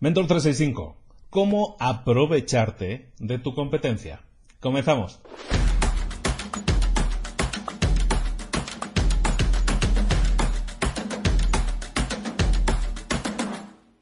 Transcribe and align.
Mentor 0.00 0.28
365. 0.28 0.96
¿Cómo 1.28 1.76
aprovecharte 1.80 3.10
de 3.18 3.38
tu 3.40 3.52
competencia? 3.52 4.20
Comenzamos. 4.60 5.20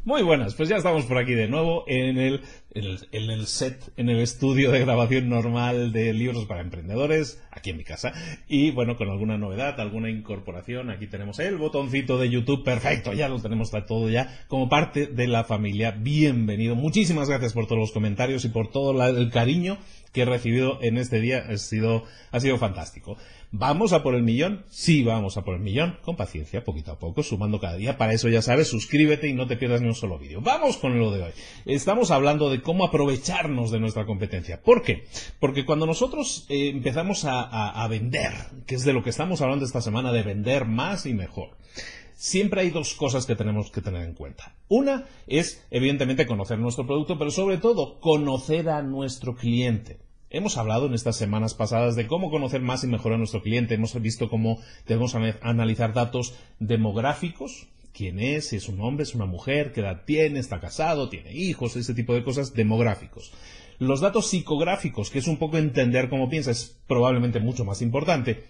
Muy 0.04 0.22
buenas, 0.22 0.54
pues 0.54 0.68
ya 0.68 0.76
estamos 0.76 1.06
por 1.06 1.16
aquí 1.16 1.32
de 1.32 1.48
nuevo 1.48 1.84
en 1.86 2.18
el, 2.18 2.42
en 2.76 3.30
el, 3.30 3.46
set, 3.46 3.92
en 3.96 4.10
el 4.10 4.18
estudio 4.20 4.70
de 4.70 4.80
grabación 4.80 5.28
normal 5.28 5.92
de 5.92 6.12
libros 6.12 6.44
para 6.44 6.60
emprendedores, 6.60 7.42
aquí 7.50 7.70
en 7.70 7.78
mi 7.78 7.84
casa. 7.84 8.12
Y 8.48 8.70
bueno, 8.70 8.96
con 8.96 9.08
alguna 9.08 9.38
novedad, 9.38 9.80
alguna 9.80 10.10
incorporación, 10.10 10.90
aquí 10.90 11.06
tenemos 11.06 11.38
el 11.38 11.56
botoncito 11.56 12.18
de 12.18 12.28
YouTube, 12.28 12.64
perfecto, 12.64 13.12
ya 13.12 13.28
lo 13.28 13.40
tenemos 13.40 13.70
todo 13.86 14.10
ya 14.10 14.44
como 14.48 14.68
parte 14.68 15.06
de 15.06 15.26
la 15.26 15.44
familia. 15.44 15.92
Bienvenido, 15.92 16.74
muchísimas 16.74 17.28
gracias 17.28 17.54
por 17.54 17.66
todos 17.66 17.80
los 17.80 17.92
comentarios 17.92 18.44
y 18.44 18.48
por 18.48 18.68
todo 18.68 19.02
el 19.06 19.30
cariño 19.30 19.78
que 20.12 20.22
he 20.22 20.24
recibido 20.24 20.78
en 20.82 20.96
este 20.96 21.20
día, 21.20 21.44
ha 21.48 21.56
sido, 21.58 22.04
ha 22.30 22.40
sido 22.40 22.56
fantástico. 22.56 23.18
¿Vamos 23.52 23.92
a 23.92 24.02
por 24.02 24.14
el 24.14 24.22
millón? 24.22 24.64
Sí, 24.68 25.04
vamos 25.04 25.36
a 25.36 25.44
por 25.44 25.54
el 25.54 25.60
millón. 25.60 25.98
Con 26.02 26.16
paciencia, 26.16 26.64
poquito 26.64 26.92
a 26.92 26.98
poco, 26.98 27.22
sumando 27.22 27.60
cada 27.60 27.76
día. 27.76 27.96
Para 27.96 28.12
eso 28.12 28.28
ya 28.28 28.42
sabes, 28.42 28.68
suscríbete 28.68 29.28
y 29.28 29.34
no 29.34 29.46
te 29.46 29.56
pierdas 29.56 29.82
ni 29.82 29.88
un 29.88 29.94
solo 29.94 30.18
vídeo. 30.18 30.40
Vamos 30.40 30.78
con 30.78 30.98
lo 30.98 31.10
de 31.12 31.22
hoy. 31.22 31.30
Estamos 31.64 32.10
hablando 32.10 32.50
de 32.50 32.60
cómo 32.66 32.84
aprovecharnos 32.84 33.70
de 33.70 33.78
nuestra 33.78 34.06
competencia. 34.06 34.60
¿Por 34.60 34.82
qué? 34.82 35.04
Porque 35.38 35.64
cuando 35.64 35.86
nosotros 35.86 36.46
eh, 36.48 36.70
empezamos 36.70 37.24
a, 37.24 37.70
a 37.70 37.86
vender, 37.86 38.32
que 38.66 38.74
es 38.74 38.84
de 38.84 38.92
lo 38.92 39.04
que 39.04 39.10
estamos 39.10 39.40
hablando 39.40 39.64
esta 39.64 39.80
semana, 39.80 40.12
de 40.12 40.24
vender 40.24 40.64
más 40.64 41.06
y 41.06 41.14
mejor, 41.14 41.50
siempre 42.16 42.62
hay 42.62 42.70
dos 42.70 42.94
cosas 42.94 43.24
que 43.24 43.36
tenemos 43.36 43.70
que 43.70 43.82
tener 43.82 44.02
en 44.02 44.14
cuenta. 44.14 44.56
Una 44.66 45.04
es, 45.28 45.64
evidentemente, 45.70 46.26
conocer 46.26 46.58
nuestro 46.58 46.88
producto, 46.88 47.16
pero 47.18 47.30
sobre 47.30 47.58
todo, 47.58 48.00
conocer 48.00 48.68
a 48.68 48.82
nuestro 48.82 49.36
cliente. 49.36 50.00
Hemos 50.28 50.56
hablado 50.56 50.86
en 50.86 50.94
estas 50.94 51.16
semanas 51.16 51.54
pasadas 51.54 51.94
de 51.94 52.08
cómo 52.08 52.32
conocer 52.32 52.60
más 52.60 52.82
y 52.82 52.88
mejor 52.88 53.12
a 53.12 53.16
nuestro 53.16 53.42
cliente. 53.42 53.74
Hemos 53.74 53.98
visto 54.02 54.28
cómo 54.28 54.58
debemos 54.88 55.14
analizar 55.14 55.92
datos 55.92 56.34
demográficos, 56.58 57.68
quién 57.96 58.20
es, 58.20 58.48
si 58.48 58.56
es 58.56 58.68
un 58.68 58.80
hombre, 58.80 59.04
es 59.04 59.14
una 59.14 59.24
mujer, 59.24 59.72
qué 59.72 59.80
edad 59.80 60.02
tiene, 60.04 60.38
está 60.38 60.60
casado, 60.60 61.08
tiene 61.08 61.32
hijos, 61.32 61.76
ese 61.76 61.94
tipo 61.94 62.12
de 62.14 62.22
cosas 62.22 62.52
demográficos. 62.52 63.32
Los 63.78 64.00
datos 64.00 64.28
psicográficos, 64.28 65.10
que 65.10 65.18
es 65.18 65.26
un 65.26 65.38
poco 65.38 65.56
entender 65.56 66.08
cómo 66.08 66.28
piensa, 66.28 66.50
es 66.50 66.78
probablemente 66.86 67.40
mucho 67.40 67.64
más 67.64 67.80
importante 67.80 68.44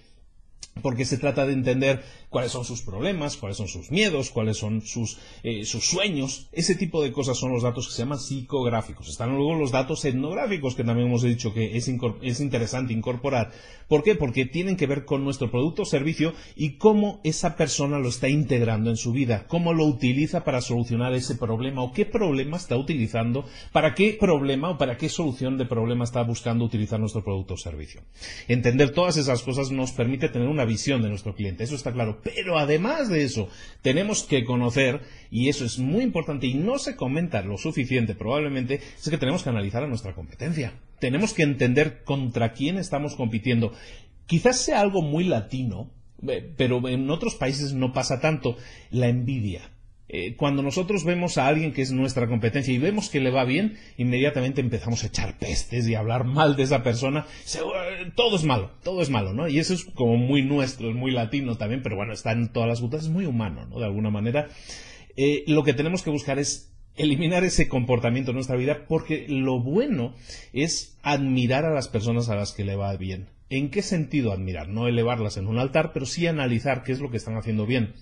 porque 0.82 1.04
se 1.04 1.18
trata 1.18 1.46
de 1.46 1.52
entender 1.52 2.02
cuáles 2.28 2.52
son 2.52 2.64
sus 2.64 2.82
problemas, 2.82 3.36
cuáles 3.36 3.56
son 3.56 3.68
sus 3.68 3.90
miedos, 3.90 4.30
cuáles 4.30 4.58
son 4.58 4.82
sus, 4.82 5.18
eh, 5.42 5.64
sus, 5.64 5.86
sueños. 5.86 6.48
Ese 6.52 6.74
tipo 6.74 7.02
de 7.02 7.12
cosas 7.12 7.38
son 7.38 7.52
los 7.52 7.62
datos 7.62 7.86
que 7.86 7.94
se 7.94 8.02
llaman 8.02 8.18
psicográficos. 8.18 9.08
Están 9.08 9.34
luego 9.34 9.54
los 9.54 9.70
datos 9.70 10.04
etnográficos 10.04 10.74
que 10.74 10.84
también 10.84 11.08
hemos 11.08 11.22
dicho 11.22 11.54
que 11.54 11.76
es, 11.76 11.90
es 12.22 12.40
interesante 12.40 12.92
incorporar. 12.92 13.52
¿Por 13.88 14.02
qué? 14.02 14.16
Porque 14.16 14.44
tienen 14.44 14.76
que 14.76 14.86
ver 14.86 15.04
con 15.04 15.24
nuestro 15.24 15.50
producto 15.50 15.82
o 15.82 15.86
servicio 15.86 16.34
y 16.56 16.76
cómo 16.76 17.20
esa 17.24 17.56
persona 17.56 17.98
lo 17.98 18.08
está 18.08 18.28
integrando 18.28 18.90
en 18.90 18.96
su 18.96 19.12
vida, 19.12 19.46
cómo 19.46 19.72
lo 19.72 19.84
utiliza 19.84 20.44
para 20.44 20.60
solucionar 20.60 21.14
ese 21.14 21.36
problema 21.36 21.82
o 21.82 21.92
qué 21.92 22.04
problema 22.04 22.56
está 22.56 22.76
utilizando, 22.76 23.44
para 23.72 23.94
qué 23.94 24.16
problema 24.18 24.70
o 24.70 24.78
para 24.78 24.96
qué 24.96 25.08
solución 25.08 25.56
de 25.56 25.66
problema 25.66 26.04
está 26.04 26.22
buscando 26.22 26.64
utilizar 26.64 26.98
nuestro 26.98 27.22
producto 27.22 27.54
o 27.54 27.56
servicio. 27.56 28.02
Entender 28.48 28.90
todas 28.90 29.16
esas 29.16 29.42
cosas 29.42 29.70
nos 29.70 29.92
permite 29.92 30.28
tener 30.28 30.45
una 30.48 30.64
visión 30.64 31.02
de 31.02 31.08
nuestro 31.08 31.34
cliente, 31.34 31.64
eso 31.64 31.74
está 31.74 31.92
claro. 31.92 32.20
Pero 32.22 32.58
además 32.58 33.08
de 33.08 33.24
eso, 33.24 33.48
tenemos 33.82 34.22
que 34.24 34.44
conocer, 34.44 35.00
y 35.30 35.48
eso 35.48 35.64
es 35.64 35.78
muy 35.78 36.02
importante 36.02 36.46
y 36.46 36.54
no 36.54 36.78
se 36.78 36.96
comenta 36.96 37.42
lo 37.42 37.58
suficiente 37.58 38.14
probablemente, 38.14 38.80
es 38.98 39.08
que 39.08 39.18
tenemos 39.18 39.42
que 39.42 39.50
analizar 39.50 39.82
a 39.82 39.88
nuestra 39.88 40.14
competencia. 40.14 40.72
Tenemos 40.98 41.32
que 41.32 41.42
entender 41.42 42.02
contra 42.04 42.52
quién 42.52 42.78
estamos 42.78 43.16
compitiendo. 43.16 43.72
Quizás 44.26 44.58
sea 44.58 44.80
algo 44.80 45.02
muy 45.02 45.24
latino, 45.24 45.90
eh, 46.26 46.52
pero 46.56 46.86
en 46.88 47.10
otros 47.10 47.34
países 47.34 47.74
no 47.74 47.92
pasa 47.92 48.20
tanto. 48.20 48.56
La 48.90 49.08
envidia 49.08 49.70
eh, 50.08 50.36
cuando 50.36 50.62
nosotros 50.62 51.04
vemos 51.04 51.36
a 51.36 51.48
alguien 51.48 51.72
que 51.72 51.82
es 51.82 51.90
nuestra 51.90 52.28
competencia 52.28 52.72
y 52.72 52.78
vemos 52.78 53.08
que 53.08 53.20
le 53.20 53.30
va 53.30 53.44
bien, 53.44 53.76
inmediatamente 53.96 54.60
empezamos 54.60 55.02
a 55.02 55.08
echar 55.08 55.36
pestes 55.38 55.88
y 55.88 55.94
a 55.94 55.98
hablar 55.98 56.24
mal 56.24 56.54
de 56.54 56.62
esa 56.62 56.82
persona. 56.84 57.26
todo 58.14 58.36
es 58.36 58.44
malo, 58.44 58.70
todo 58.84 59.02
es 59.02 59.10
malo, 59.10 59.32
¿no? 59.32 59.48
Y 59.48 59.58
eso 59.58 59.74
es 59.74 59.84
como 59.84 60.16
muy 60.16 60.42
nuestro, 60.42 60.90
es 60.90 60.94
muy 60.94 61.10
latino 61.10 61.56
también, 61.56 61.82
pero 61.82 61.96
bueno, 61.96 62.12
está 62.12 62.32
en 62.32 62.52
todas 62.52 62.68
las 62.68 62.80
culturas, 62.80 63.06
es 63.06 63.10
muy 63.10 63.26
humano, 63.26 63.66
¿no? 63.66 63.80
De 63.80 63.84
alguna 63.84 64.10
manera. 64.10 64.48
Eh, 65.16 65.44
lo 65.48 65.64
que 65.64 65.74
tenemos 65.74 66.02
que 66.02 66.10
buscar 66.10 66.38
es 66.38 66.72
eliminar 66.94 67.42
ese 67.44 67.68
comportamiento 67.68 68.30
en 68.30 68.36
nuestra 68.36 68.56
vida 68.56 68.86
porque 68.88 69.26
lo 69.28 69.60
bueno 69.60 70.14
es 70.52 70.98
admirar 71.02 71.64
a 71.64 71.74
las 71.74 71.88
personas 71.88 72.28
a 72.28 72.36
las 72.36 72.52
que 72.52 72.64
le 72.64 72.76
va 72.76 72.96
bien. 72.96 73.28
¿En 73.48 73.70
qué 73.70 73.82
sentido 73.82 74.32
admirar? 74.32 74.68
No 74.68 74.88
elevarlas 74.88 75.36
en 75.36 75.46
un 75.46 75.58
altar, 75.58 75.92
pero 75.92 76.06
sí 76.06 76.26
analizar 76.26 76.82
qué 76.84 76.92
es 76.92 77.00
lo 77.00 77.10
que 77.10 77.16
están 77.16 77.36
haciendo 77.36 77.66
bien 77.66 77.94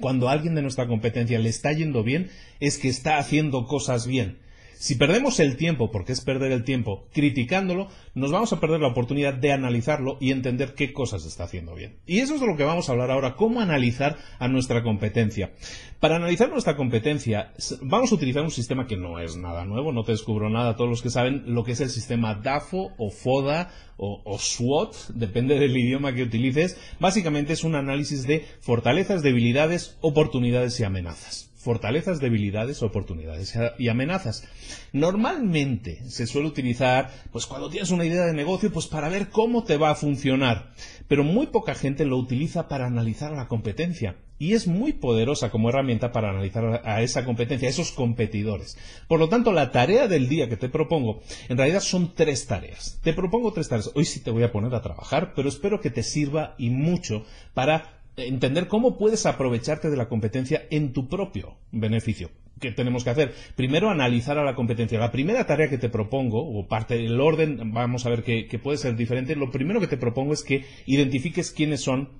cuando 0.00 0.28
a 0.28 0.32
alguien 0.32 0.54
de 0.54 0.62
nuestra 0.62 0.86
competencia 0.86 1.38
le 1.38 1.48
está 1.48 1.72
yendo 1.72 2.02
bien, 2.02 2.30
es 2.60 2.78
que 2.78 2.88
está 2.88 3.18
haciendo 3.18 3.66
cosas 3.66 4.06
bien. 4.06 4.38
Si 4.82 4.96
perdemos 4.96 5.38
el 5.38 5.56
tiempo, 5.56 5.92
porque 5.92 6.10
es 6.10 6.22
perder 6.22 6.50
el 6.50 6.64
tiempo, 6.64 7.06
criticándolo, 7.12 7.86
nos 8.16 8.32
vamos 8.32 8.52
a 8.52 8.58
perder 8.58 8.80
la 8.80 8.88
oportunidad 8.88 9.32
de 9.32 9.52
analizarlo 9.52 10.18
y 10.20 10.32
entender 10.32 10.74
qué 10.74 10.92
cosas 10.92 11.24
está 11.24 11.44
haciendo 11.44 11.76
bien. 11.76 12.00
Y 12.04 12.18
eso 12.18 12.34
es 12.34 12.40
de 12.40 12.48
lo 12.48 12.56
que 12.56 12.64
vamos 12.64 12.88
a 12.88 12.92
hablar 12.92 13.12
ahora, 13.12 13.36
cómo 13.36 13.60
analizar 13.60 14.18
a 14.40 14.48
nuestra 14.48 14.82
competencia. 14.82 15.52
Para 16.00 16.16
analizar 16.16 16.50
nuestra 16.50 16.74
competencia, 16.74 17.52
vamos 17.80 18.10
a 18.10 18.16
utilizar 18.16 18.42
un 18.42 18.50
sistema 18.50 18.88
que 18.88 18.96
no 18.96 19.20
es 19.20 19.36
nada 19.36 19.64
nuevo, 19.64 19.92
no 19.92 20.02
te 20.02 20.10
descubro 20.10 20.50
nada, 20.50 20.74
todos 20.74 20.90
los 20.90 21.00
que 21.00 21.10
saben 21.10 21.44
lo 21.54 21.62
que 21.62 21.72
es 21.72 21.80
el 21.80 21.90
sistema 21.90 22.34
DAFO 22.34 22.90
o 22.98 23.10
FODA 23.12 23.70
o, 23.98 24.20
o 24.24 24.36
SWOT, 24.36 24.96
depende 25.14 25.60
del 25.60 25.76
idioma 25.76 26.12
que 26.12 26.24
utilices. 26.24 26.76
Básicamente 26.98 27.52
es 27.52 27.62
un 27.62 27.76
análisis 27.76 28.26
de 28.26 28.44
fortalezas, 28.58 29.22
debilidades, 29.22 29.96
oportunidades 30.00 30.80
y 30.80 30.82
amenazas 30.82 31.51
fortalezas, 31.62 32.20
debilidades, 32.20 32.82
oportunidades 32.82 33.56
y 33.78 33.88
amenazas. 33.88 34.44
Normalmente 34.92 36.02
se 36.08 36.26
suele 36.26 36.48
utilizar, 36.48 37.10
pues 37.30 37.46
cuando 37.46 37.70
tienes 37.70 37.90
una 37.90 38.04
idea 38.04 38.26
de 38.26 38.32
negocio, 38.32 38.72
pues 38.72 38.88
para 38.88 39.08
ver 39.08 39.30
cómo 39.30 39.62
te 39.62 39.76
va 39.76 39.90
a 39.90 39.94
funcionar. 39.94 40.72
Pero 41.06 41.22
muy 41.22 41.46
poca 41.46 41.74
gente 41.74 42.04
lo 42.04 42.16
utiliza 42.16 42.68
para 42.68 42.86
analizar 42.86 43.32
la 43.32 43.46
competencia. 43.46 44.16
Y 44.40 44.54
es 44.54 44.66
muy 44.66 44.92
poderosa 44.92 45.50
como 45.50 45.68
herramienta 45.68 46.10
para 46.10 46.30
analizar 46.30 46.82
a 46.84 47.00
esa 47.00 47.24
competencia, 47.24 47.68
a 47.68 47.70
esos 47.70 47.92
competidores. 47.92 48.76
Por 49.06 49.20
lo 49.20 49.28
tanto, 49.28 49.52
la 49.52 49.70
tarea 49.70 50.08
del 50.08 50.28
día 50.28 50.48
que 50.48 50.56
te 50.56 50.68
propongo, 50.68 51.22
en 51.48 51.58
realidad 51.58 51.80
son 51.80 52.12
tres 52.16 52.48
tareas. 52.48 52.98
Te 53.04 53.12
propongo 53.12 53.52
tres 53.52 53.68
tareas. 53.68 53.92
Hoy 53.94 54.04
sí 54.04 54.18
te 54.18 54.32
voy 54.32 54.42
a 54.42 54.50
poner 54.50 54.74
a 54.74 54.82
trabajar, 54.82 55.32
pero 55.36 55.48
espero 55.48 55.80
que 55.80 55.90
te 55.90 56.02
sirva 56.02 56.56
y 56.58 56.70
mucho 56.70 57.24
para 57.54 58.01
entender 58.16 58.68
cómo 58.68 58.98
puedes 58.98 59.26
aprovecharte 59.26 59.90
de 59.90 59.96
la 59.96 60.08
competencia 60.08 60.66
en 60.70 60.92
tu 60.92 61.08
propio 61.08 61.56
beneficio. 61.70 62.30
¿Qué 62.60 62.70
tenemos 62.70 63.02
que 63.02 63.10
hacer? 63.10 63.34
Primero, 63.56 63.90
analizar 63.90 64.38
a 64.38 64.44
la 64.44 64.54
competencia. 64.54 64.98
La 64.98 65.10
primera 65.10 65.46
tarea 65.46 65.68
que 65.68 65.78
te 65.78 65.88
propongo, 65.88 66.46
o 66.46 66.68
parte 66.68 66.94
del 66.94 67.20
orden, 67.20 67.72
vamos 67.72 68.06
a 68.06 68.10
ver 68.10 68.22
que, 68.22 68.60
puede 68.62 68.78
ser 68.78 68.94
diferente. 68.94 69.34
Lo 69.34 69.50
primero 69.50 69.80
que 69.80 69.88
te 69.88 69.96
propongo 69.96 70.32
es 70.32 70.44
que 70.44 70.64
identifiques 70.86 71.50
quiénes 71.50 71.80
son 71.80 72.10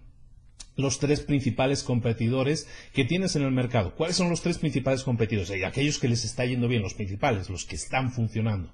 los 0.74 0.98
tres 0.98 1.20
principales 1.20 1.82
competidores 1.84 2.66
que 2.92 3.04
tienes 3.04 3.36
en 3.36 3.42
el 3.42 3.52
mercado. 3.52 3.94
¿Cuáles 3.94 4.16
son 4.16 4.30
los 4.30 4.42
tres 4.42 4.58
principales 4.58 5.04
competidores? 5.04 5.52
Aquellos 5.64 5.98
que 5.98 6.08
les 6.08 6.24
está 6.24 6.44
yendo 6.44 6.66
bien, 6.66 6.82
los 6.82 6.94
principales, 6.94 7.48
los 7.48 7.64
que 7.64 7.76
están 7.76 8.10
funcionando 8.10 8.72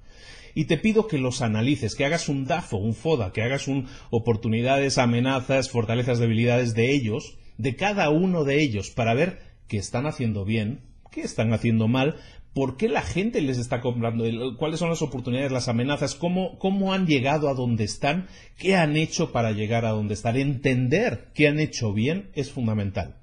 y 0.58 0.64
te 0.64 0.76
pido 0.76 1.06
que 1.06 1.18
los 1.18 1.40
analices, 1.40 1.94
que 1.94 2.04
hagas 2.04 2.28
un 2.28 2.44
DAFO, 2.44 2.78
un 2.78 2.92
FODA, 2.92 3.32
que 3.32 3.42
hagas 3.42 3.68
un 3.68 3.86
oportunidades, 4.10 4.98
amenazas, 4.98 5.70
fortalezas, 5.70 6.18
debilidades 6.18 6.74
de 6.74 6.92
ellos, 6.92 7.38
de 7.58 7.76
cada 7.76 8.10
uno 8.10 8.42
de 8.42 8.60
ellos, 8.60 8.90
para 8.90 9.14
ver 9.14 9.38
qué 9.68 9.76
están 9.76 10.06
haciendo 10.06 10.44
bien, 10.44 10.80
qué 11.12 11.20
están 11.20 11.52
haciendo 11.52 11.86
mal, 11.86 12.16
por 12.54 12.76
qué 12.76 12.88
la 12.88 13.02
gente 13.02 13.40
les 13.40 13.56
está 13.56 13.80
comprando, 13.80 14.24
cuáles 14.56 14.80
son 14.80 14.88
las 14.88 15.00
oportunidades, 15.00 15.52
las 15.52 15.68
amenazas, 15.68 16.16
cómo, 16.16 16.58
cómo 16.58 16.92
han 16.92 17.06
llegado 17.06 17.48
a 17.48 17.54
donde 17.54 17.84
están, 17.84 18.26
qué 18.56 18.74
han 18.74 18.96
hecho 18.96 19.30
para 19.30 19.52
llegar 19.52 19.84
a 19.84 19.90
donde 19.90 20.14
están. 20.14 20.36
Entender 20.36 21.28
qué 21.34 21.46
han 21.46 21.60
hecho 21.60 21.92
bien 21.92 22.32
es 22.34 22.50
fundamental. 22.50 23.14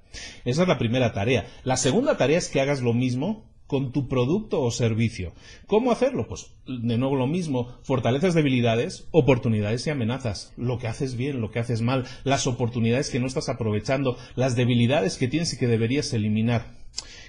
Esa 0.46 0.62
es 0.62 0.68
la 0.68 0.78
primera 0.78 1.12
tarea. 1.12 1.46
La 1.64 1.76
segunda 1.76 2.16
tarea 2.16 2.38
es 2.38 2.48
que 2.48 2.62
hagas 2.62 2.80
lo 2.80 2.94
mismo 2.94 3.44
con 3.66 3.92
tu 3.92 4.08
producto 4.08 4.60
o 4.60 4.70
servicio. 4.70 5.32
¿Cómo 5.66 5.90
hacerlo? 5.90 6.28
Pues 6.28 6.52
de 6.66 6.98
nuevo 6.98 7.16
lo 7.16 7.26
mismo, 7.26 7.76
fortalezas, 7.82 8.34
debilidades, 8.34 9.08
oportunidades 9.10 9.86
y 9.86 9.90
amenazas. 9.90 10.52
Lo 10.56 10.78
que 10.78 10.88
haces 10.88 11.16
bien, 11.16 11.40
lo 11.40 11.50
que 11.50 11.58
haces 11.58 11.82
mal, 11.82 12.04
las 12.24 12.46
oportunidades 12.46 13.10
que 13.10 13.20
no 13.20 13.26
estás 13.26 13.48
aprovechando, 13.48 14.16
las 14.34 14.56
debilidades 14.56 15.16
que 15.16 15.28
tienes 15.28 15.52
y 15.52 15.58
que 15.58 15.66
deberías 15.66 16.12
eliminar. 16.12 16.76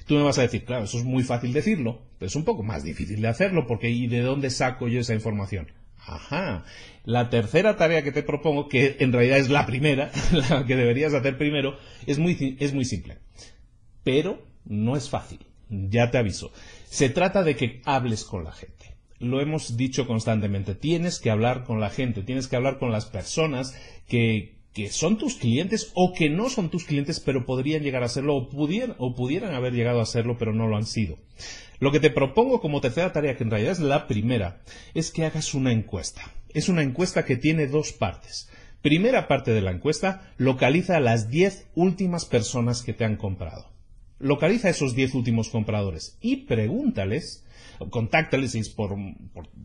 Tú 0.05 0.15
me 0.15 0.23
vas 0.23 0.37
a 0.37 0.43
decir, 0.43 0.63
claro, 0.63 0.85
eso 0.85 0.99
es 0.99 1.03
muy 1.03 1.23
fácil 1.23 1.51
decirlo, 1.51 2.01
pero 2.17 2.27
es 2.27 2.35
un 2.35 2.45
poco 2.45 2.63
más 2.63 2.83
difícil 2.83 3.21
de 3.21 3.27
hacerlo 3.27 3.67
porque 3.67 3.89
¿y 3.89 4.07
de 4.07 4.21
dónde 4.21 4.49
saco 4.49 4.87
yo 4.87 5.01
esa 5.01 5.13
información? 5.13 5.67
Ajá. 5.97 6.63
La 7.03 7.29
tercera 7.29 7.75
tarea 7.75 8.03
que 8.03 8.13
te 8.13 8.23
propongo, 8.23 8.69
que 8.69 8.95
en 8.99 9.11
realidad 9.11 9.39
es 9.39 9.49
la 9.49 9.65
primera, 9.65 10.11
la 10.31 10.65
que 10.65 10.75
deberías 10.75 11.13
hacer 11.13 11.37
primero, 11.37 11.77
es 12.05 12.19
muy, 12.19 12.55
es 12.59 12.73
muy 12.73 12.85
simple. 12.85 13.17
Pero 14.03 14.41
no 14.63 14.95
es 14.95 15.09
fácil 15.09 15.46
ya 15.69 16.11
te 16.11 16.17
aviso. 16.17 16.51
Se 16.89 17.09
trata 17.09 17.43
de 17.43 17.55
que 17.55 17.81
hables 17.85 18.23
con 18.23 18.43
la 18.43 18.51
gente. 18.51 18.95
Lo 19.19 19.41
hemos 19.41 19.77
dicho 19.77 20.05
constantemente. 20.05 20.75
Tienes 20.75 21.19
que 21.19 21.31
hablar 21.31 21.63
con 21.63 21.79
la 21.79 21.89
gente, 21.89 22.21
tienes 22.21 22.47
que 22.47 22.55
hablar 22.55 22.77
con 22.77 22.91
las 22.91 23.05
personas 23.05 23.75
que, 24.07 24.57
que 24.73 24.89
son 24.89 25.17
tus 25.17 25.35
clientes 25.35 25.91
o 25.95 26.13
que 26.13 26.29
no 26.29 26.49
son 26.49 26.69
tus 26.69 26.85
clientes, 26.85 27.19
pero 27.19 27.45
podrían 27.45 27.81
llegar 27.81 28.03
a 28.03 28.09
serlo 28.09 28.35
o, 28.35 28.49
pudieran, 28.49 28.95
o 28.99 29.15
pudieran 29.15 29.55
haber 29.55 29.73
llegado 29.73 30.01
a 30.01 30.05
serlo, 30.05 30.37
pero 30.37 30.53
no 30.53 30.67
lo 30.67 30.77
han 30.77 30.85
sido. 30.85 31.17
Lo 31.79 31.91
que 31.91 31.99
te 31.99 32.09
propongo 32.09 32.61
como 32.61 32.81
tercera 32.81 33.11
tarea, 33.11 33.35
que 33.35 33.43
en 33.43 33.51
realidad 33.51 33.71
es 33.71 33.79
la 33.79 34.07
primera, 34.07 34.61
es 34.93 35.11
que 35.11 35.25
hagas 35.25 35.53
una 35.53 35.71
encuesta. 35.71 36.21
Es 36.53 36.69
una 36.69 36.83
encuesta 36.83 37.25
que 37.25 37.37
tiene 37.37 37.67
dos 37.67 37.91
partes. 37.91 38.49
Primera 38.81 39.27
parte 39.27 39.51
de 39.51 39.61
la 39.61 39.71
encuesta, 39.71 40.31
localiza 40.37 40.97
a 40.97 41.01
las 41.01 41.29
10 41.29 41.69
últimas 41.75 42.25
personas 42.25 42.83
que 42.83 42.93
te 42.93 43.03
han 43.03 43.15
comprado. 43.15 43.76
Localiza 44.19 44.67
a 44.67 44.71
esos 44.71 44.95
10 44.95 45.15
últimos 45.15 45.49
compradores 45.49 46.17
y 46.21 46.45
pregúntales 46.45 47.43
contáctales 47.89 48.51
si 48.51 48.59
es 48.59 48.69
por, 48.69 48.95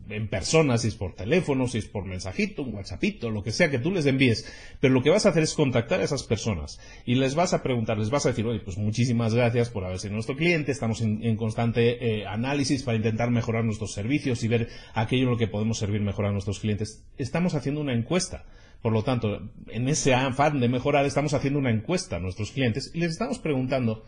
en 0.09 0.27
persona, 0.29 0.77
si 0.77 0.89
es 0.89 0.95
por 0.95 1.15
teléfono, 1.15 1.67
si 1.67 1.79
es 1.79 1.85
por 1.85 2.05
mensajito, 2.05 2.63
un 2.63 2.75
WhatsAppito, 2.75 3.29
lo 3.29 3.43
que 3.43 3.51
sea 3.51 3.71
que 3.71 3.79
tú 3.79 3.91
les 3.91 4.05
envíes. 4.05 4.51
Pero 4.79 4.93
lo 4.93 5.01
que 5.01 5.09
vas 5.09 5.25
a 5.25 5.29
hacer 5.29 5.43
es 5.43 5.53
contactar 5.53 5.99
a 5.99 6.03
esas 6.03 6.23
personas 6.23 6.79
y 7.05 7.15
les 7.15 7.35
vas 7.35 7.53
a 7.53 7.63
preguntar, 7.63 7.97
les 7.97 8.09
vas 8.09 8.25
a 8.25 8.29
decir, 8.29 8.45
oye, 8.45 8.59
pues 8.59 8.77
muchísimas 8.77 9.33
gracias 9.33 9.69
por 9.69 9.83
haber 9.85 9.99
sido 9.99 10.13
nuestro 10.13 10.35
cliente, 10.35 10.71
estamos 10.71 11.01
en, 11.01 11.35
constante 11.35 12.21
eh, 12.21 12.25
análisis 12.27 12.83
para 12.83 12.97
intentar 12.97 13.31
mejorar 13.31 13.63
nuestros 13.63 13.93
servicios 13.93 14.43
y 14.43 14.47
ver 14.47 14.69
aquello 14.93 15.23
en 15.23 15.29
lo 15.31 15.37
que 15.37 15.47
podemos 15.47 15.77
servir 15.77 16.01
mejor 16.01 16.25
a 16.25 16.31
nuestros 16.31 16.59
clientes. 16.59 17.03
Estamos 17.17 17.55
haciendo 17.55 17.81
una 17.81 17.93
encuesta. 17.93 18.45
Por 18.81 18.91
lo 18.91 19.03
tanto, 19.03 19.49
en 19.69 19.87
ese 19.87 20.13
afán 20.13 20.59
de 20.59 20.67
mejorar, 20.67 21.05
estamos 21.05 21.33
haciendo 21.33 21.57
una 21.57 21.71
encuesta 21.71 22.17
a 22.17 22.19
nuestros 22.19 22.51
clientes 22.51 22.91
y 22.93 22.99
les 22.99 23.11
estamos 23.11 23.39
preguntando 23.39 24.03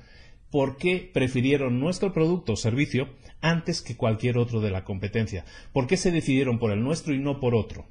por 0.56 0.78
qué 0.78 1.12
prefirieron 1.14 1.82
nuestro 1.82 2.14
producto 2.14 2.54
o 2.54 2.56
servicio 2.56 3.10
antes 3.42 3.82
que 3.82 3.98
cualquier 3.98 4.38
otro 4.38 4.62
de 4.62 4.72
la 4.72 4.86
competencia. 4.86 5.44
¿Por 5.74 5.86
qué 5.86 5.98
se 5.98 6.14
decidieron 6.14 6.60
por 6.60 6.72
el 6.72 6.82
nuestro 6.82 7.14
y 7.14 7.18
no 7.18 7.42
por 7.42 7.56
otro? 7.56 7.90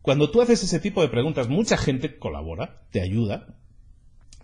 Cuando 0.00 0.30
tú 0.30 0.40
haces 0.40 0.62
ese 0.62 0.80
tipo 0.80 1.02
de 1.02 1.10
preguntas, 1.10 1.50
mucha 1.50 1.76
gente 1.76 2.16
colabora, 2.16 2.86
te 2.90 3.02
ayuda, 3.02 3.58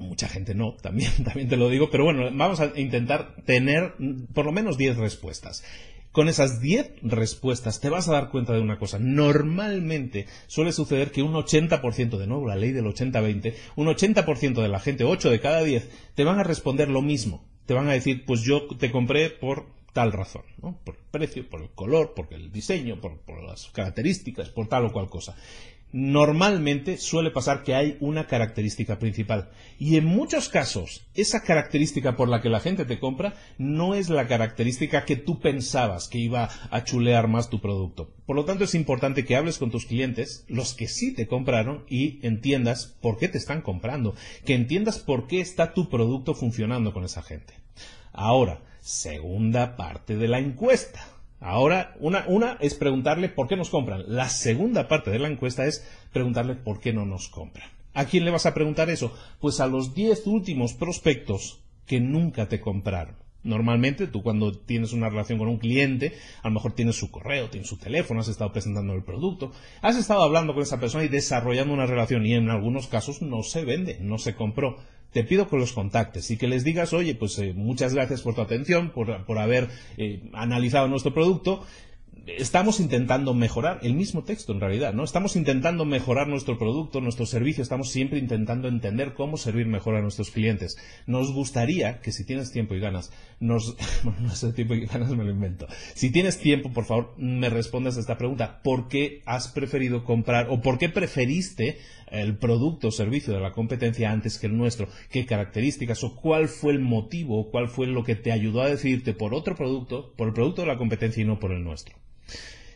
mucha 0.01 0.29
gente 0.29 0.55
no, 0.55 0.75
también, 0.75 1.11
también 1.25 1.49
te 1.49 1.57
lo 1.57 1.71
digo, 1.71 1.89
pero 1.91 2.05
bueno, 2.05 2.29
vamos 2.31 2.61
a 2.61 2.79
intentar 2.79 3.37
tener 3.47 3.95
por 4.35 4.45
lo 4.45 4.53
menos 4.53 4.77
10 4.77 4.99
respuestas. 4.99 5.65
Con 6.13 6.29
esas 6.29 6.61
10 6.61 6.97
respuestas 7.03 7.81
te 7.81 7.89
vas 7.89 8.07
a 8.07 8.13
dar 8.13 8.29
cuenta 8.29 8.53
de 8.53 8.61
una 8.61 8.79
cosa. 8.79 8.99
Normalmente 8.99 10.27
suele 10.47 10.73
suceder 10.73 11.11
que 11.11 11.23
un 11.23 11.33
80%, 11.33 12.19
de 12.19 12.27
nuevo 12.27 12.47
la 12.47 12.57
ley 12.57 12.73
del 12.73 12.85
80-20, 12.85 13.55
un 13.77 13.87
80% 13.87 14.61
de 14.63 14.69
la 14.69 14.79
gente, 14.79 15.05
8 15.05 15.31
de 15.31 15.41
cada 15.41 15.63
10, 15.63 15.89
te 16.15 16.25
van 16.25 16.39
a 16.39 16.45
responder 16.45 16.89
lo 16.89 17.01
mismo. 17.01 17.43
Te 17.65 17.73
van 17.73 17.89
a 17.89 17.93
decir, 17.93 18.25
pues 18.27 18.43
yo 18.43 18.67
te 18.79 18.91
compré 18.91 19.31
por 19.31 19.67
tal 19.95 20.13
razón. 20.13 20.43
Por 20.85 20.97
el 20.97 21.03
precio, 21.11 21.49
por 21.49 21.63
el 21.63 21.71
color, 21.71 22.13
por 22.15 22.29
el 22.33 22.53
diseño, 22.53 23.01
por 23.01 23.19
las 23.43 23.71
características, 23.71 24.51
por 24.51 24.69
tal 24.69 24.87
o 24.87 24.93
cual 24.93 25.09
cosa 25.09 25.35
normalmente 25.93 26.97
suele 26.97 27.31
pasar 27.31 27.63
que 27.63 27.75
hay 27.75 27.97
una 28.01 28.27
característica 28.27 28.99
principal. 28.99 29.51
Y 29.79 29.97
en 29.97 30.07
muchos 30.07 30.49
casos, 30.49 31.07
esa 31.15 31.43
característica 31.43 32.17
por 32.17 32.29
la 32.29 32.41
que 32.41 32.49
la 32.49 32.61
gente 32.61 32.85
te 32.85 32.99
compra 32.99 33.35
no 33.59 33.95
es 33.95 34.09
la 34.09 34.27
característica 34.27 35.05
que 35.05 35.17
tú 35.17 35.41
pensabas 35.41 36.09
que 36.09 36.19
iba 36.19 36.49
a 36.71 36.85
chulear 36.85 37.29
más 37.29 37.51
tu 37.51 37.61
producto. 37.61 38.11
Por 38.27 38.37
lo 38.37 38.45
tanto, 38.45 38.65
es 38.65 38.75
importante 38.75 39.25
que 39.25 39.37
hables 39.37 39.59
con 39.59 39.71
tus 39.71 39.87
clientes, 39.87 40.45
los 40.49 40.75
que 40.75 40.89
sí 40.89 41.13
te 41.13 41.27
compraron, 41.27 41.85
y 41.89 42.19
entiendas 42.27 42.97
por 43.01 43.19
qué 43.19 43.29
te 43.29 43.39
están 43.39 43.61
comprando, 43.61 44.15
que 44.45 44.55
entiendas 44.55 44.99
por 44.99 45.27
qué 45.27 45.41
está 45.41 45.75
tu 45.75 45.89
producto 45.89 46.35
funcionando 46.35 46.93
con 46.93 47.05
esa 47.05 47.23
gente. 47.23 47.55
Ahora, 48.13 48.63
segunda 48.81 49.77
parte 49.77 50.17
de 50.17 50.29
la 50.29 50.39
encuesta. 50.39 51.12
Ahora, 51.43 51.95
una, 51.99 52.25
una 52.29 52.57
es 52.61 52.75
preguntarle 52.75 53.29
por 53.29 53.49
qué 53.49 53.57
nos 53.57 53.69
compran. 53.69 54.05
La 54.07 54.29
segunda 54.29 54.87
parte 54.87 55.11
de 55.11 55.19
la 55.19 55.29
encuesta 55.29 55.67
es 55.67 55.85
preguntarle 56.13 56.55
por 56.55 56.81
qué 56.81 56.93
no 56.93 57.05
nos 57.05 57.29
compran. 57.29 57.69
¿A 57.95 58.05
quién 58.05 58.25
le 58.25 58.31
vas 58.31 58.47
a 58.47 58.55
preguntar 58.55 58.89
eso? 58.91 59.13
Pues 59.41 59.61
a 59.61 59.67
los 59.67 59.93
10 59.95 60.27
últimos 60.29 60.73
prospectos 60.73 61.61
que 61.87 62.01
nunca 62.01 62.49
te 62.49 62.61
compraron. 62.61 63.17
Normalmente 63.43 64.07
tú 64.07 64.23
cuando 64.23 64.57
tienes 64.57 64.93
una 64.93 65.09
relación 65.09 65.39
con 65.39 65.49
un 65.49 65.59
cliente, 65.59 66.15
a 66.43 66.49
lo 66.49 66.55
mejor 66.55 66.73
tienes 66.73 66.97
su 66.97 67.11
correo, 67.11 67.51
tienes 67.51 67.69
su 67.69 67.77
teléfono, 67.77 68.21
has 68.21 68.29
estado 68.29 68.53
presentando 68.53 68.95
el 68.95 69.03
producto, 69.03 69.51
has 69.81 69.97
estado 69.97 70.23
hablando 70.23 70.55
con 70.55 70.63
esa 70.63 70.79
persona 70.79 71.03
y 71.05 71.09
desarrollando 71.09 71.75
una 71.75 71.87
relación 71.87 72.25
y 72.25 72.35
en 72.35 72.51
algunos 72.51 72.87
casos 72.87 73.21
no 73.21 73.43
se 73.43 73.65
vende, 73.65 73.99
no 74.01 74.19
se 74.19 74.37
compró 74.37 74.79
te 75.13 75.25
pido 75.25 75.49
que 75.49 75.57
los 75.57 75.73
contactes 75.73 76.31
y 76.31 76.37
que 76.37 76.49
les 76.49 76.65
digas, 76.65 76.93
oye, 76.93 77.15
pues 77.15 77.39
eh, 77.39 77.53
muchas 77.55 77.95
gracias 77.95 78.23
por 78.23 78.35
tu 78.35 78.41
atención, 78.41 78.91
por, 78.91 79.25
por 79.25 79.39
haber 79.39 79.69
eh, 79.97 80.23
analizado 80.33 80.89
nuestro 80.89 81.13
producto 81.13 81.65
estamos 82.27 82.81
intentando 82.81 83.35
mejorar 83.35 83.81
el 83.83 83.95
mismo 83.95 84.23
texto 84.23 84.53
en 84.53 84.61
realidad, 84.61 84.93
¿no? 84.93 85.05
Estamos 85.05 85.37
intentando 85.37 85.85
mejorar 85.85 86.29
nuestro 86.29 86.59
producto, 86.59 87.01
nuestro 87.01 87.27
servicio, 87.27 87.63
estamos 87.63 87.91
siempre 87.91 88.19
intentando 88.19 88.69
entender 88.69 89.15
cómo 89.15 89.37
servir 89.37 89.67
mejor 89.67 89.97
a 89.97 90.03
nuestros 90.03 90.31
clientes. 90.31 90.77
Nos 91.07 91.33
gustaría 91.33 92.01
que 92.01 92.13
si 92.13 92.25
tienes 92.25 92.53
tiempo 92.53 92.75
y 92.75 92.81
ganas, 92.81 93.13
nos, 93.41 93.77
bueno, 94.05 94.21
no 94.21 94.35
sé 94.35 94.53
tiempo 94.53 94.75
y 94.75 94.87
ganas 94.87 95.11
me 95.11 95.25
lo 95.25 95.31
invento. 95.31 95.67
Si 95.95 96.11
tienes 96.11 96.39
tiempo, 96.39 96.73
por 96.73 96.85
favor, 96.85 97.15
me 97.17 97.51
respondas 97.51 97.97
a 97.97 98.01
esta 98.01 98.19
pregunta. 98.19 98.61
¿Por 98.63 98.89
qué 98.89 99.23
has 99.27 99.49
preferido 99.49 100.05
comprar 100.05 100.49
o 100.51 100.61
por 100.61 100.79
qué 100.79 100.89
preferiste 100.89 101.79
el 102.09 102.37
producto 102.37 102.89
o 102.89 102.93
servicio 102.93 103.33
de 103.33 103.41
la 103.41 103.53
competencia 103.53 104.13
antes 104.13 104.39
que 104.39 104.47
el 104.47 104.57
nuestro? 104.57 104.89
¿Qué 105.11 105.27
características 105.27 106.05
o 106.05 106.15
cuál 106.15 106.49
fue 106.49 106.73
el 106.73 106.81
motivo 106.81 107.41
o 107.41 107.51
cuál 107.51 107.69
fue 107.69 107.87
lo 107.87 108.05
que 108.05 108.15
te 108.15 108.33
ayudó 108.33 108.63
a 108.63 108.69
decidirte 108.69 109.13
por 109.13 109.35
otro 109.35 109.57
producto, 109.57 110.13
por 110.17 110.29
el 110.29 110.35
producto 110.35 110.63
de 110.63 110.69
la 110.69 110.79
competencia 110.79 111.23
y 111.23 111.27
no 111.27 111.41
por 111.41 111.53
el 111.53 111.65
nuestro? 111.65 111.97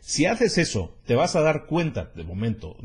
Si 0.01 0.25
haces 0.25 0.57
eso, 0.57 0.97
te 1.05 1.17
vas 1.17 1.35
a 1.35 1.41
dar 1.41 1.67
cuenta, 1.67 2.13
de 2.15 2.23
momento, 2.23 2.77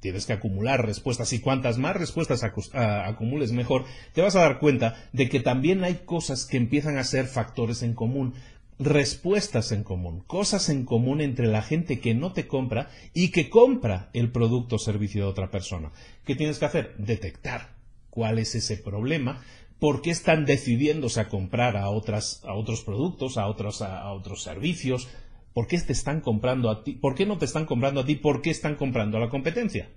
tienes 0.00 0.26
que 0.26 0.32
acumular 0.32 0.84
respuestas 0.84 1.32
y 1.32 1.40
cuantas 1.40 1.78
más 1.78 1.96
respuestas 1.96 2.42
acumules 2.74 3.52
mejor, 3.52 3.84
te 4.12 4.20
vas 4.20 4.36
a 4.36 4.40
dar 4.40 4.58
cuenta 4.58 5.08
de 5.12 5.28
que 5.28 5.40
también 5.40 5.84
hay 5.84 6.02
cosas 6.04 6.44
que 6.44 6.56
empiezan 6.56 6.98
a 6.98 7.04
ser 7.04 7.26
factores 7.26 7.82
en 7.82 7.94
común, 7.94 8.34
respuestas 8.78 9.72
en 9.72 9.84
común, 9.84 10.20
cosas 10.26 10.68
en 10.70 10.84
común 10.84 11.20
entre 11.20 11.46
la 11.46 11.62
gente 11.62 12.00
que 12.00 12.14
no 12.14 12.32
te 12.32 12.46
compra 12.46 12.90
y 13.14 13.30
que 13.30 13.50
compra 13.50 14.10
el 14.12 14.30
producto 14.32 14.76
o 14.76 14.78
servicio 14.78 15.24
de 15.24 15.30
otra 15.30 15.50
persona. 15.50 15.92
¿Qué 16.24 16.34
tienes 16.34 16.58
que 16.58 16.64
hacer? 16.64 16.94
Detectar 16.98 17.74
cuál 18.08 18.38
es 18.38 18.54
ese 18.54 18.76
problema, 18.76 19.42
por 19.78 20.02
qué 20.02 20.10
están 20.10 20.44
decidiéndose 20.44 21.20
a 21.20 21.28
comprar 21.28 21.76
a, 21.76 21.88
otros 21.88 22.82
productos, 22.84 23.38
a 23.38 23.46
otros 23.46 24.42
servicios, 24.42 25.08
¿Por 25.52 25.66
qué 25.66 25.78
te 25.78 25.92
están 25.92 26.20
comprando 26.20 26.70
a 26.70 26.84
ti? 26.84 26.92
¿Por 26.92 27.14
qué 27.14 27.26
no 27.26 27.38
te 27.38 27.44
están 27.44 27.66
comprando 27.66 28.00
a 28.00 28.04
ti? 28.04 28.14
¿Por 28.14 28.40
qué 28.40 28.50
están 28.50 28.76
comprando 28.76 29.16
a 29.16 29.20
la 29.20 29.28
competencia? 29.28 29.88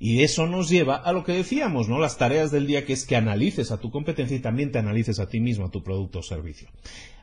Y 0.00 0.22
eso 0.22 0.46
nos 0.46 0.68
lleva 0.68 0.96
a 0.96 1.12
lo 1.12 1.24
que 1.24 1.32
decíamos, 1.32 1.88
¿no? 1.88 1.98
Las 1.98 2.18
tareas 2.18 2.52
del 2.52 2.68
día 2.68 2.84
que 2.84 2.92
es 2.92 3.04
que 3.04 3.16
analices 3.16 3.72
a 3.72 3.80
tu 3.80 3.90
competencia 3.90 4.36
y 4.36 4.40
también 4.40 4.70
te 4.70 4.78
analices 4.78 5.18
a 5.18 5.28
ti 5.28 5.40
mismo, 5.40 5.66
a 5.66 5.70
tu 5.70 5.82
producto 5.82 6.20
o 6.20 6.22
servicio. 6.22 6.68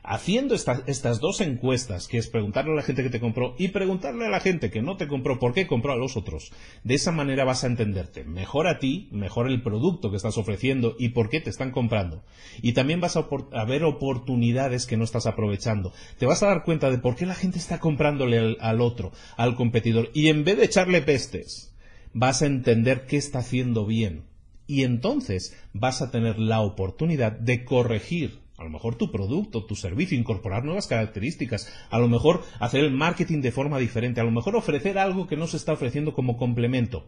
Haciendo 0.08 0.54
estas 0.54 1.20
dos 1.20 1.40
encuestas, 1.40 2.06
que 2.06 2.18
es 2.18 2.28
preguntarle 2.28 2.72
a 2.72 2.76
la 2.76 2.82
gente 2.82 3.02
que 3.02 3.10
te 3.10 3.18
compró 3.18 3.56
y 3.58 3.68
preguntarle 3.68 4.26
a 4.26 4.30
la 4.30 4.38
gente 4.38 4.70
que 4.70 4.82
no 4.82 4.96
te 4.96 5.08
compró 5.08 5.40
por 5.40 5.52
qué 5.52 5.66
compró 5.66 5.92
a 5.92 5.96
los 5.96 6.16
otros, 6.16 6.52
de 6.84 6.94
esa 6.94 7.10
manera 7.10 7.44
vas 7.44 7.64
a 7.64 7.66
entenderte 7.66 8.22
mejor 8.22 8.68
a 8.68 8.78
ti, 8.78 9.08
mejor 9.10 9.48
el 9.48 9.62
producto 9.62 10.10
que 10.10 10.16
estás 10.16 10.38
ofreciendo 10.38 10.94
y 10.98 11.08
por 11.08 11.28
qué 11.28 11.40
te 11.40 11.50
están 11.50 11.72
comprando. 11.72 12.22
Y 12.62 12.74
también 12.74 13.00
vas 13.00 13.16
a, 13.16 13.26
a 13.52 13.64
ver 13.64 13.82
oportunidades 13.82 14.86
que 14.86 14.96
no 14.96 15.02
estás 15.02 15.26
aprovechando. 15.26 15.92
Te 16.18 16.26
vas 16.26 16.42
a 16.42 16.48
dar 16.48 16.62
cuenta 16.62 16.90
de 16.90 16.98
por 16.98 17.16
qué 17.16 17.26
la 17.26 17.34
gente 17.34 17.58
está 17.58 17.80
comprándole 17.80 18.56
al 18.60 18.80
otro, 18.82 19.10
al 19.36 19.56
competidor. 19.56 20.10
Y 20.14 20.28
en 20.28 20.44
vez 20.44 20.58
de 20.58 20.66
echarle 20.66 21.02
pestes, 21.02 21.72
vas 22.16 22.40
a 22.40 22.46
entender 22.46 23.04
qué 23.06 23.18
está 23.18 23.40
haciendo 23.40 23.84
bien. 23.84 24.24
Y 24.66 24.84
entonces 24.84 25.54
vas 25.74 26.00
a 26.00 26.10
tener 26.10 26.38
la 26.38 26.60
oportunidad 26.60 27.32
de 27.32 27.64
corregir 27.64 28.40
a 28.56 28.64
lo 28.64 28.70
mejor 28.70 28.94
tu 28.94 29.12
producto, 29.12 29.66
tu 29.66 29.76
servicio, 29.76 30.16
incorporar 30.16 30.64
nuevas 30.64 30.86
características, 30.86 31.70
a 31.90 31.98
lo 31.98 32.08
mejor 32.08 32.42
hacer 32.58 32.84
el 32.84 32.90
marketing 32.90 33.42
de 33.42 33.52
forma 33.52 33.78
diferente, 33.78 34.22
a 34.22 34.24
lo 34.24 34.30
mejor 34.30 34.56
ofrecer 34.56 34.96
algo 34.96 35.26
que 35.26 35.36
no 35.36 35.46
se 35.46 35.58
está 35.58 35.74
ofreciendo 35.74 36.14
como 36.14 36.38
complemento. 36.38 37.06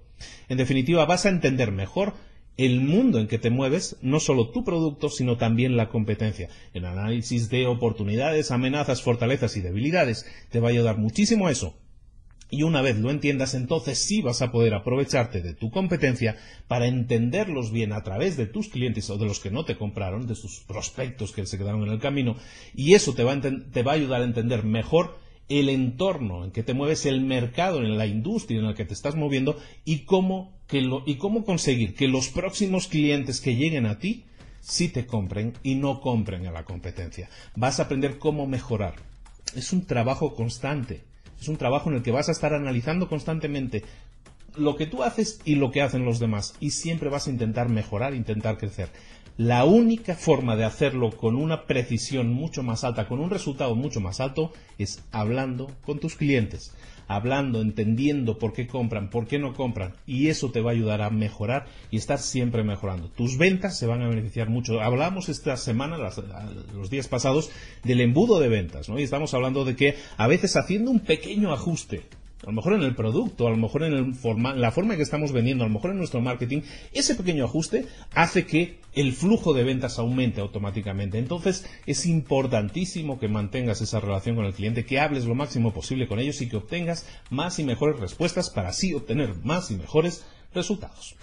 En 0.51 0.59
definitiva, 0.59 1.07
vas 1.07 1.25
a 1.25 1.31
entender 1.31 1.73
mejor 1.73 2.13
el 2.59 2.83
mundo 2.83 3.19
en 3.19 3.29
que 3.29 3.39
te 3.39 3.49
mueves, 3.49 3.97
no 4.03 4.21
solo 4.21 4.51
tu 4.51 4.63
producto, 4.63 5.09
sino 5.09 5.39
también 5.39 5.79
la 5.79 5.89
competencia. 5.89 6.51
El 6.75 6.85
análisis 6.85 7.49
de 7.49 7.67
oportunidades, 7.67 8.51
amenazas, 8.51 9.01
fortalezas 9.01 9.57
y 9.57 9.63
debilidades 9.63 10.27
te 10.51 10.61
va 10.61 10.69
a 10.69 10.73
ayudar 10.73 10.99
muchísimo 10.99 11.47
a 11.47 11.51
eso 11.51 11.79
y 12.51 12.63
una 12.63 12.83
vez 12.83 12.99
lo 12.99 13.11
entiendas, 13.11 13.55
entonces 13.55 13.99
sí 13.99 14.23
vas 14.23 14.43
a 14.43 14.51
poder 14.51 14.75
aprovecharte 14.75 15.43
de 15.43 15.55
tu 15.55 15.71
competencia 15.71 16.37
para 16.67 16.87
entenderlos 16.87 17.71
bien 17.73 17.93
a 17.93 18.03
través 18.03 18.37
de 18.37 18.47
tus 18.47 18.69
clientes 18.69 19.11
o 19.11 19.19
de 19.19 19.27
los 19.27 19.41
que 19.41 19.51
no 19.51 19.65
te 19.65 19.77
compraron, 19.77 20.27
de 20.27 20.35
sus 20.35 20.61
prospectos 20.61 21.33
que 21.33 21.47
se 21.47 21.59
quedaron 21.59 21.83
en 21.83 21.93
el 21.93 22.01
camino. 22.01 22.37
Y 22.75 22.95
eso 22.95 23.15
te 23.15 23.25
va 23.25 23.33
a, 23.33 23.41
te 23.41 23.83
va 23.83 23.93
a 23.93 23.97
ayudar 23.97 24.23
a 24.23 24.25
entender 24.25 24.65
mejor 24.65 25.19
el 25.49 25.69
entorno 25.69 26.45
en 26.45 26.51
que 26.51 26.63
te 26.63 26.75
mueves, 26.75 27.07
el 27.07 27.21
mercado, 27.21 27.79
en 27.79 27.97
la 27.97 28.07
industria 28.07 28.59
en 28.59 28.67
la 28.67 28.75
que 28.75 28.85
te 28.85 28.95
estás 28.95 29.15
moviendo 29.15 29.59
y 29.85 30.01
cómo, 30.01 30.53
que 30.67 30.83
lo, 30.83 31.03
y 31.07 31.17
cómo 31.17 31.45
conseguir 31.45 31.95
que 31.95 32.09
los 32.09 32.29
próximos 32.29 32.87
clientes 32.87 33.41
que 33.41 33.57
lleguen 33.57 33.87
a 33.87 33.99
ti 33.99 34.25
sí 34.61 34.89
te 34.89 35.07
compren 35.07 35.55
y 35.63 35.77
no 35.77 36.01
compren 36.01 36.47
a 36.47 36.53
la 36.53 36.65
competencia. 36.65 37.31
Vas 37.57 37.81
a 37.81 37.85
aprender 37.85 38.19
cómo 38.19 38.47
mejorar. 38.47 38.97
Es 39.55 39.73
un 39.73 39.87
trabajo 39.87 40.35
constante. 40.35 41.08
Es 41.41 41.49
un 41.49 41.57
trabajo 41.57 41.91
en 41.91 41.97
el 41.97 42.03
que 42.03 42.11
vas 42.11 42.29
a 42.29 42.33
estar 42.33 42.53
analizando 42.55 43.09
constantemente 43.09 43.85
lo 44.57 44.77
que 44.77 44.87
tú 44.87 45.03
haces 45.03 45.41
y 45.45 45.55
lo 45.55 45.71
que 45.71 45.83
hacen 45.83 46.05
los 46.05 46.19
demás. 46.19 46.55
Y 46.61 46.71
siempre 46.71 47.09
vas 47.09 47.27
a 47.27 47.31
intentar 47.31 47.69
mejorar, 47.69 48.15
intentar 48.15 48.59
crecer. 48.59 48.89
La 49.37 49.65
única 49.65 50.17
forma 50.17 50.57
de 50.57 50.65
hacerlo 50.65 51.11
con 51.11 51.37
una 51.37 51.65
precisión 51.67 52.33
mucho 52.33 52.65
más 52.65 52.83
alta, 52.83 53.07
con 53.07 53.21
un 53.21 53.31
resultado 53.31 53.77
mucho 53.77 54.01
más 54.01 54.19
alto, 54.19 54.53
es 54.79 55.05
hablando 55.13 55.71
con 55.87 56.01
tus 56.01 56.17
clientes, 56.17 56.75
hablando, 57.09 57.61
entendiendo 57.61 58.39
por 58.39 58.53
qué 58.53 58.67
compran, 58.67 59.11
por 59.11 59.27
qué 59.27 59.39
no 59.39 59.55
compran, 59.55 59.95
y 60.07 60.29
eso 60.29 60.51
te 60.51 60.61
va 60.61 60.71
a 60.71 60.75
ayudar 60.75 61.03
a 61.03 61.11
mejorar 61.11 61.67
y 61.91 61.97
estar 61.97 62.19
siempre 62.19 62.63
mejorando. 62.63 63.09
Tus 63.09 63.39
ventas 63.39 63.79
se 63.79 63.87
van 63.87 64.03
a 64.03 64.09
beneficiar 64.09 64.51
mucho. 64.51 64.81
Hablamos 64.81 65.29
esta 65.29 65.57
semana, 65.57 65.97
los 66.75 66.91
días 66.91 67.09
pasados, 67.09 67.51
del 67.83 68.01
embudo 68.01 68.39
de 68.39 68.49
ventas, 68.49 68.89
¿no? 68.89 69.01
Y 69.01 69.03
estamos 69.03 69.35
hablando 69.35 69.65
de 69.65 69.75
que 69.75 69.97
a 70.17 70.29
veces 70.29 70.57
haciendo 70.57 70.91
un 70.91 71.01
pequeño 71.01 71.53
ajuste, 71.53 72.03
a 72.43 72.47
lo 72.47 72.53
mejor 72.53 72.75
en 72.75 72.83
el 72.83 72.95
producto, 72.95 73.47
a 73.47 73.51
lo 73.51 73.57
mejor 73.57 73.83
en 73.83 73.93
el 73.93 74.15
forma, 74.15 74.55
la 74.55 74.71
forma 74.71 74.95
en 74.95 74.99
que 74.99 75.03
estamos 75.03 75.33
vendiendo, 75.33 75.65
a 75.65 75.67
lo 75.67 75.75
mejor 75.75 75.91
en 75.91 75.99
nuestro 75.99 76.21
marketing, 76.21 76.61
ese 76.93 77.15
pequeño 77.15 77.45
ajuste 77.45 77.87
hace 78.15 78.47
que 78.47 78.79
el 78.93 79.13
flujo 79.13 79.55
de 79.55 79.65
ventas 79.65 79.99
aumente 79.99 80.41
automáticamente. 80.41 81.19
Entonces 81.19 81.67
es 81.87 82.07
importantísimo 82.07 83.19
que 83.19 83.29
mantengas 83.29 83.81
esa 83.81 84.01
relación 84.01 84.37
con 84.37 84.45
el 84.45 84.55
cliente, 84.55 84.85
que 84.85 85.01
hables 85.01 85.25
lo 85.25 85.35
máximo 85.35 85.73
posible 85.73 86.07
con 86.07 86.21
ellos 86.21 86.41
y 86.41 86.49
que 86.49 86.57
obtengas 86.57 87.07
más 87.31 87.59
y 87.59 87.65
mejores 87.65 87.99
respuestas 87.99 88.51
para 88.51 88.69
así 88.69 88.95
obtener 88.95 89.35
más 89.43 89.71
y 89.71 89.77
mejores 89.77 90.25
resultados. 90.55 91.17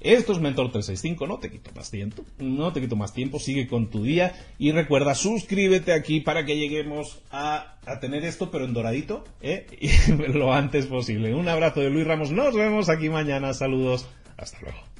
Esto 0.00 0.32
es 0.32 0.40
Mentor 0.40 0.70
365, 0.70 1.26
no 1.26 1.38
te 1.38 1.50
quito 1.50 1.70
más 1.74 1.90
tiempo, 1.90 2.24
no 2.38 2.72
te 2.72 2.80
quito 2.80 2.96
más 2.96 3.14
tiempo, 3.14 3.38
sigue 3.38 3.66
con 3.66 3.88
tu 3.88 4.02
día 4.02 4.34
y 4.58 4.72
recuerda, 4.72 5.14
suscríbete 5.14 5.92
aquí 5.92 6.20
para 6.20 6.44
que 6.44 6.56
lleguemos 6.56 7.22
a, 7.30 7.76
a 7.86 7.98
tener 7.98 8.24
esto, 8.24 8.50
pero 8.50 8.66
en 8.66 8.74
doradito, 8.74 9.24
¿eh? 9.40 9.66
y 9.80 10.32
lo 10.32 10.52
antes 10.52 10.86
posible. 10.86 11.34
Un 11.34 11.48
abrazo 11.48 11.80
de 11.80 11.90
Luis 11.90 12.06
Ramos, 12.06 12.30
nos 12.30 12.54
vemos 12.54 12.88
aquí 12.88 13.08
mañana, 13.08 13.54
saludos, 13.54 14.06
hasta 14.36 14.60
luego. 14.60 14.95